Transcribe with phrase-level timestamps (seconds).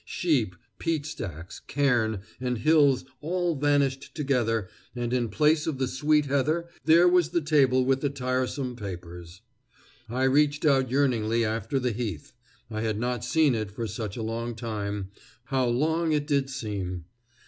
[0.03, 6.25] Sheep, peat stacks, cairn, and hills all vanished together, and in place of the sweet
[6.25, 9.41] heather there was the table with the tiresome papers.
[10.09, 12.33] I reached out yearningly after the heath;
[12.71, 15.09] I had not seen it for such a long time,
[15.43, 17.05] how long it did seem!